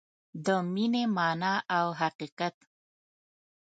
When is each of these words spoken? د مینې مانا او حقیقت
د 0.45 0.47
مینې 0.73 1.03
مانا 1.15 1.53
او 1.77 1.87
حقیقت 2.01 2.55